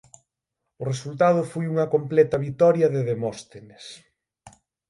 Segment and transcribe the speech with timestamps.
[0.81, 3.85] O resultado foi unha completa vitoria de Demóstenes.